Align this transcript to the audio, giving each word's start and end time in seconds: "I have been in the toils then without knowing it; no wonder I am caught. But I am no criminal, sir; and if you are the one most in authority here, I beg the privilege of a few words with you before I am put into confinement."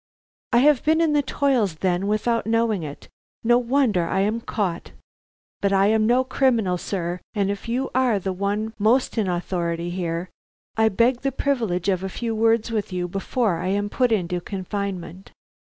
"I 0.51 0.57
have 0.65 0.83
been 0.83 0.99
in 0.99 1.13
the 1.13 1.21
toils 1.21 1.75
then 1.75 2.07
without 2.07 2.47
knowing 2.47 2.81
it; 2.81 3.07
no 3.43 3.59
wonder 3.59 4.07
I 4.07 4.21
am 4.21 4.41
caught. 4.41 4.93
But 5.61 5.71
I 5.71 5.89
am 5.93 6.07
no 6.07 6.23
criminal, 6.23 6.79
sir; 6.79 7.19
and 7.35 7.51
if 7.51 7.69
you 7.69 7.91
are 7.93 8.17
the 8.17 8.33
one 8.33 8.73
most 8.79 9.15
in 9.19 9.27
authority 9.27 9.91
here, 9.91 10.31
I 10.75 10.89
beg 10.89 11.21
the 11.21 11.31
privilege 11.31 11.87
of 11.87 12.03
a 12.03 12.09
few 12.09 12.33
words 12.33 12.71
with 12.71 12.91
you 12.91 13.07
before 13.07 13.57
I 13.59 13.67
am 13.67 13.91
put 13.91 14.11
into 14.11 14.41
confinement." 14.41 15.33